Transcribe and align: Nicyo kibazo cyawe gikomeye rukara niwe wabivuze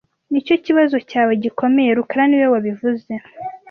Nicyo 0.31 0.55
kibazo 0.65 0.97
cyawe 1.09 1.33
gikomeye 1.43 1.91
rukara 1.97 2.23
niwe 2.27 2.47
wabivuze 2.53 3.11